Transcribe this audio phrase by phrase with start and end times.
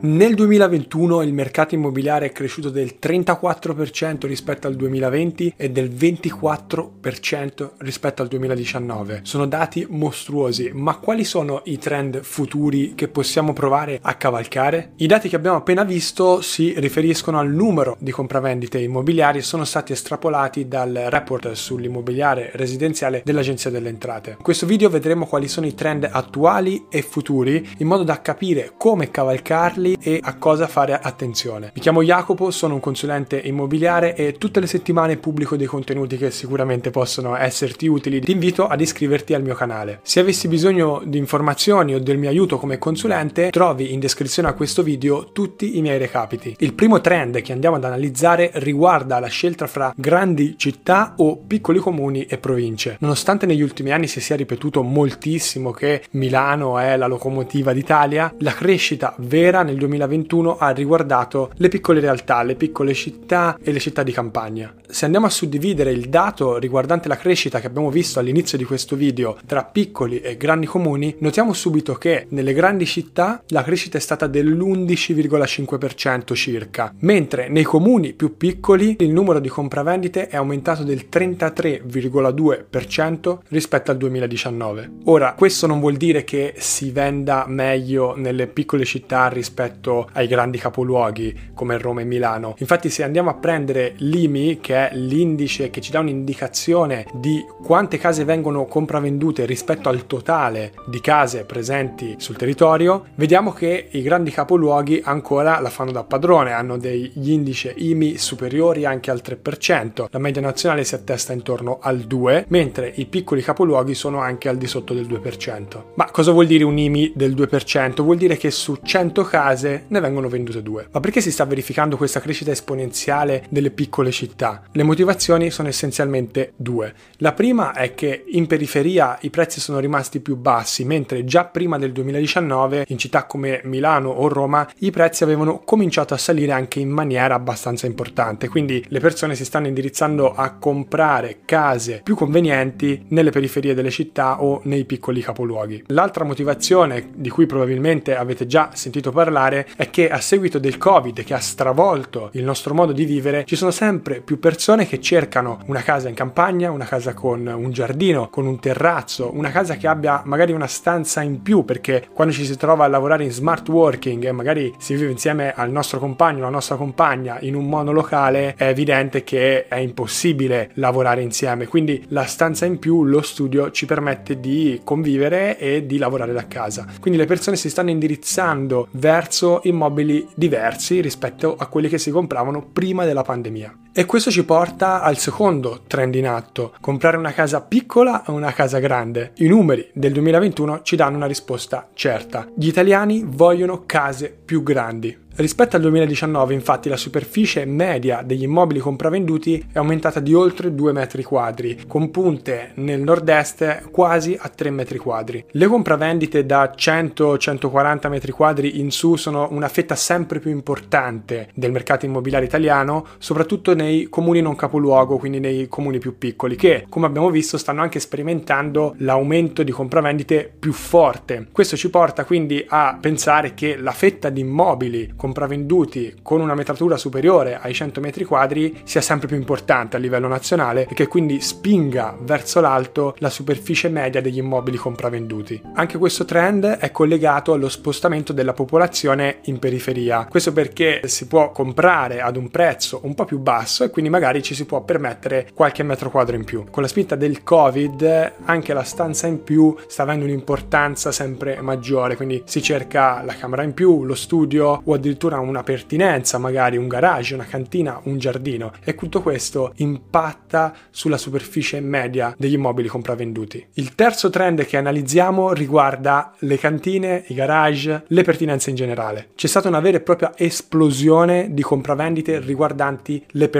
[0.00, 7.70] Nel 2021 il mercato immobiliare è cresciuto del 34% rispetto al 2020 e del 24%
[7.78, 9.22] rispetto al 2019.
[9.24, 14.92] Sono dati mostruosi, ma quali sono i trend futuri che possiamo provare a cavalcare?
[14.98, 19.64] I dati che abbiamo appena visto si riferiscono al numero di compravendite immobiliari e sono
[19.64, 24.36] stati estrapolati dal report sull'immobiliare residenziale dell'Agenzia delle Entrate.
[24.38, 28.74] In questo video vedremo quali sono i trend attuali e futuri in modo da capire
[28.76, 31.70] come cavalcarli dettagli e a cosa fare attenzione.
[31.74, 36.30] Mi chiamo Jacopo, sono un consulente immobiliare e tutte le settimane pubblico dei contenuti che
[36.30, 38.20] sicuramente possono esserti utili.
[38.20, 40.00] Ti invito ad iscriverti al mio canale.
[40.02, 44.54] Se avessi bisogno di informazioni o del mio aiuto come consulente, trovi in descrizione a
[44.54, 46.56] questo video tutti i miei recapiti.
[46.58, 51.78] Il primo trend che andiamo ad analizzare riguarda la scelta fra grandi città o piccoli
[51.78, 52.96] comuni e province.
[53.00, 58.52] Nonostante negli ultimi anni si sia ripetuto moltissimo che Milano è la locomotiva d'Italia, la
[58.52, 64.02] crescita vera nel 2021 ha riguardato le piccole realtà, le piccole città e le città
[64.02, 64.74] di campagna.
[64.86, 68.96] Se andiamo a suddividere il dato riguardante la crescita che abbiamo visto all'inizio di questo
[68.96, 74.00] video tra piccoli e grandi comuni, notiamo subito che nelle grandi città la crescita è
[74.00, 81.06] stata dell'11,5% circa, mentre nei comuni più piccoli il numero di compravendite è aumentato del
[81.10, 84.90] 33,2% rispetto al 2019.
[85.04, 90.26] Ora, questo non vuol dire che si venda meglio nelle piccole città rispetto rispetto ai
[90.26, 92.54] grandi capoluoghi come Roma e Milano.
[92.58, 97.98] Infatti se andiamo a prendere l'IMI, che è l'indice che ci dà un'indicazione di quante
[97.98, 104.30] case vengono compravendute rispetto al totale di case presenti sul territorio, vediamo che i grandi
[104.30, 110.18] capoluoghi ancora la fanno da padrone, hanno degli indici IMI superiori anche al 3%, la
[110.18, 114.66] media nazionale si attesta intorno al 2%, mentre i piccoli capoluoghi sono anche al di
[114.66, 115.82] sotto del 2%.
[115.94, 118.02] Ma cosa vuol dire un IMI del 2%?
[118.02, 120.86] Vuol dire che su 100 case case ne vengono vendute due.
[120.92, 124.62] Ma perché si sta verificando questa crescita esponenziale delle piccole città?
[124.70, 126.94] Le motivazioni sono essenzialmente due.
[127.16, 131.78] La prima è che in periferia i prezzi sono rimasti più bassi, mentre già prima
[131.78, 136.78] del 2019 in città come Milano o Roma i prezzi avevano cominciato a salire anche
[136.78, 138.48] in maniera abbastanza importante.
[138.48, 144.42] Quindi le persone si stanno indirizzando a comprare case più convenienti nelle periferie delle città
[144.42, 145.84] o nei piccoli capoluoghi.
[145.88, 150.78] L'altra motivazione di cui probabilmente avete già sentito parlare particolare è che a seguito del
[150.78, 155.00] Covid che ha stravolto il nostro modo di vivere, ci sono sempre più persone che
[155.00, 159.76] cercano una casa in campagna, una casa con un giardino, con un terrazzo, una casa
[159.76, 163.30] che abbia magari una stanza in più, perché quando ci si trova a lavorare in
[163.30, 167.68] smart working e magari si vive insieme al nostro compagno, alla nostra compagna in un
[167.68, 171.66] monolocale, è evidente che è impossibile lavorare insieme.
[171.66, 176.46] Quindi la stanza in più, lo studio ci permette di convivere e di lavorare da
[176.46, 176.86] casa.
[177.00, 182.10] Quindi le persone si stanno indirizzando verso verso immobili diversi rispetto a quelli che si
[182.10, 183.72] compravano prima della pandemia.
[183.98, 188.52] E questo ci porta al secondo trend in atto, comprare una casa piccola o una
[188.52, 189.32] casa grande.
[189.38, 192.46] I numeri del 2021 ci danno una risposta certa.
[192.54, 195.26] Gli italiani vogliono case più grandi.
[195.38, 200.92] Rispetto al 2019, infatti, la superficie media degli immobili compravenduti è aumentata di oltre 2
[200.92, 205.44] metri quadri, con punte nel nord-est quasi a 3 metri quadri.
[205.52, 211.70] Le compravendite da 100-140 metri quadri in su sono una fetta sempre più importante del
[211.70, 217.06] mercato immobiliare italiano, soprattutto nei comuni non capoluogo, quindi nei comuni più piccoli, che come
[217.06, 221.48] abbiamo visto stanno anche sperimentando l'aumento di compravendite più forte.
[221.52, 226.96] Questo ci porta quindi a pensare che la fetta di immobili compravenduti con una metratura
[226.96, 231.40] superiore ai 100 metri quadri sia sempre più importante a livello nazionale e che quindi
[231.40, 235.60] spinga verso l'alto la superficie media degli immobili compravenduti.
[235.74, 240.26] Anche questo trend è collegato allo spostamento della popolazione in periferia.
[240.28, 244.42] Questo perché si può comprare ad un prezzo un po' più basso e quindi magari
[244.42, 246.64] ci si può permettere qualche metro quadro in più.
[246.70, 252.16] Con la spinta del Covid anche la stanza in più sta avendo un'importanza sempre maggiore,
[252.16, 256.88] quindi si cerca la camera in più, lo studio o addirittura una pertinenza, magari un
[256.88, 263.68] garage, una cantina, un giardino e tutto questo impatta sulla superficie media degli immobili compravenduti.
[263.74, 269.28] Il terzo trend che analizziamo riguarda le cantine, i garage, le pertinenze in generale.
[269.34, 273.57] C'è stata una vera e propria esplosione di compravendite riguardanti le pertinenze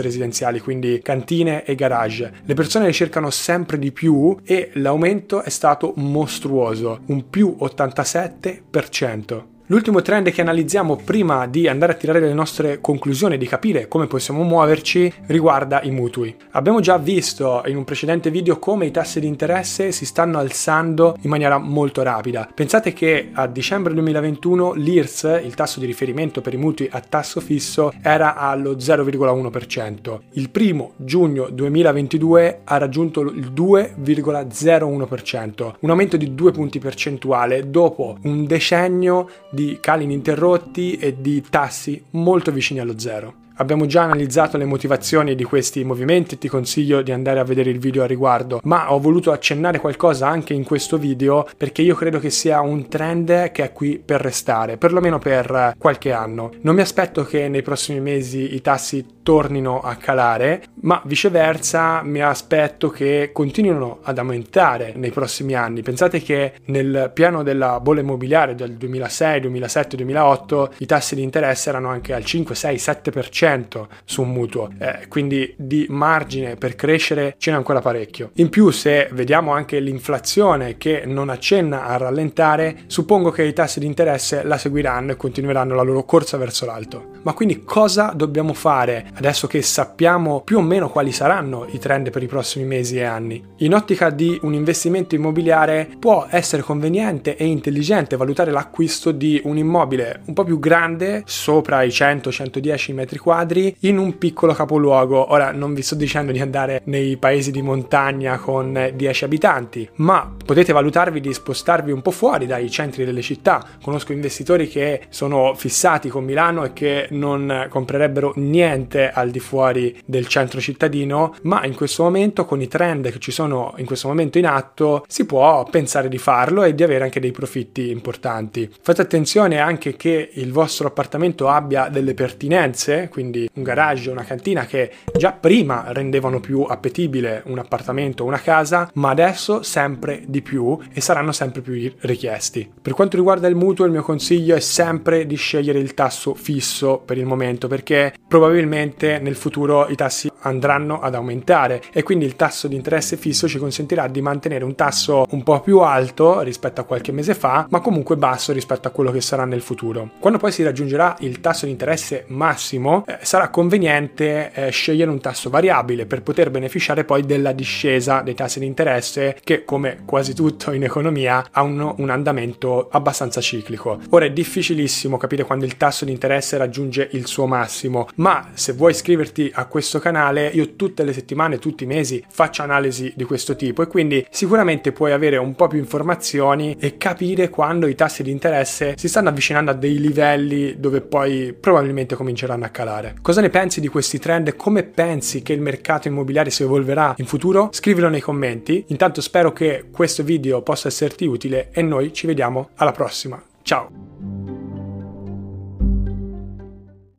[0.00, 2.32] residenziali, quindi cantine e garage.
[2.44, 9.56] Le persone le cercano sempre di più e l'aumento è stato mostruoso, un più 87%.
[9.70, 13.86] L'ultimo trend che analizziamo prima di andare a tirare le nostre conclusioni e di capire
[13.86, 16.34] come possiamo muoverci riguarda i mutui.
[16.52, 21.18] Abbiamo già visto in un precedente video come i tassi di interesse si stanno alzando
[21.20, 22.48] in maniera molto rapida.
[22.54, 27.40] Pensate che a dicembre 2021 l'IRS, il tasso di riferimento per i mutui a tasso
[27.40, 30.18] fisso, era allo 0,1%.
[30.32, 38.16] Il primo giugno 2022 ha raggiunto il 2,01%, un aumento di 2 punti percentuali dopo
[38.22, 43.46] un decennio di cali ininterrotti e di tassi molto vicini allo zero.
[43.60, 47.80] Abbiamo già analizzato le motivazioni di questi movimenti ti consiglio di andare a vedere il
[47.80, 52.20] video a riguardo, ma ho voluto accennare qualcosa anche in questo video perché io credo
[52.20, 56.52] che sia un trend che è qui per restare, perlomeno per qualche anno.
[56.60, 62.22] Non mi aspetto che nei prossimi mesi i tassi tornino a calare, ma viceversa mi
[62.22, 65.82] aspetto che continuino ad aumentare nei prossimi anni.
[65.82, 71.68] Pensate che nel piano della bolla immobiliare del 2006, 2007, 2008 i tassi di interesse
[71.68, 77.34] erano anche al 5, 6, 7% su un mutuo, eh, quindi di margine per crescere
[77.36, 78.30] ce n'è ancora parecchio.
[78.36, 83.78] In più se vediamo anche l'inflazione che non accenna a rallentare, suppongo che i tassi
[83.78, 87.16] di interesse la seguiranno e continueranno la loro corsa verso l'alto.
[87.22, 92.10] Ma quindi cosa dobbiamo fare adesso che sappiamo più o meno quali saranno i trend
[92.10, 93.44] per i prossimi mesi e anni.
[93.58, 99.58] In ottica di un investimento immobiliare può essere conveniente e intelligente valutare l'acquisto di un
[99.58, 105.32] immobile un po' più grande, sopra i 100-110 metri quadri, in un piccolo capoluogo.
[105.32, 110.32] Ora non vi sto dicendo di andare nei paesi di montagna con 10 abitanti, ma
[110.44, 113.64] potete valutarvi di spostarvi un po' fuori dai centri delle città.
[113.82, 119.96] Conosco investitori che sono fissati con Milano e che non comprerebbero niente al di fuori
[120.04, 124.08] del centro cittadino, ma in questo momento con i trend che ci sono in questo
[124.08, 128.70] momento in atto si può pensare di farlo e di avere anche dei profitti importanti.
[128.80, 134.66] Fate attenzione anche che il vostro appartamento abbia delle pertinenze, quindi un garage, una cantina
[134.66, 140.42] che già prima rendevano più appetibile un appartamento o una casa, ma adesso sempre di
[140.42, 142.70] più e saranno sempre più richiesti.
[142.80, 146.97] Per quanto riguarda il mutuo, il mio consiglio è sempre di scegliere il tasso fisso
[147.04, 152.36] per il momento perché probabilmente nel futuro i tassi andranno ad aumentare e quindi il
[152.36, 156.80] tasso di interesse fisso ci consentirà di mantenere un tasso un po' più alto rispetto
[156.80, 160.10] a qualche mese fa, ma comunque basso rispetto a quello che sarà nel futuro.
[160.18, 165.20] Quando poi si raggiungerà il tasso di interesse massimo, eh, sarà conveniente eh, scegliere un
[165.20, 170.34] tasso variabile per poter beneficiare poi della discesa dei tassi di interesse che come quasi
[170.34, 173.98] tutto in economia ha un, un andamento abbastanza ciclico.
[174.10, 178.72] Ora è difficilissimo capire quando il tasso di interesse raggiunge il suo massimo, ma se
[178.72, 183.24] vuoi iscriverti a questo canale, io tutte le settimane, tutti i mesi faccio analisi di
[183.24, 187.94] questo tipo e quindi sicuramente puoi avere un po' più informazioni e capire quando i
[187.94, 193.16] tassi di interesse si stanno avvicinando a dei livelli dove poi probabilmente cominceranno a calare.
[193.22, 197.26] Cosa ne pensi di questi trend come pensi che il mercato immobiliare si evolverà in
[197.26, 197.68] futuro?
[197.72, 198.84] Scrivilo nei commenti.
[198.88, 203.42] Intanto spero che questo video possa esserti utile e noi ci vediamo alla prossima.
[203.62, 204.37] Ciao!